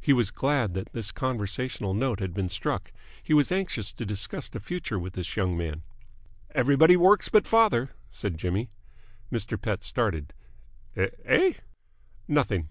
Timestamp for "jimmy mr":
8.38-9.60